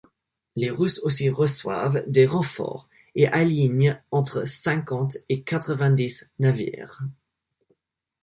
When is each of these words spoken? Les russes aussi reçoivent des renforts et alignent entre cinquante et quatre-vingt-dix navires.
Les 0.55 0.71
russes 0.71 0.97
aussi 1.03 1.29
reçoivent 1.29 2.03
des 2.07 2.25
renforts 2.25 2.89
et 3.13 3.27
alignent 3.27 4.01
entre 4.09 4.45
cinquante 4.47 5.17
et 5.29 5.43
quatre-vingt-dix 5.43 6.31
navires. 6.39 7.03